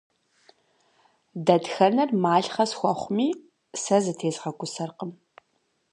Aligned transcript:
Дэтхэнэр 1.45 2.09
малъхъэ 2.23 2.65
схуэхъуми, 2.71 3.29
сэ 3.81 3.97
зытезгъэгусэркъым. 4.03 5.11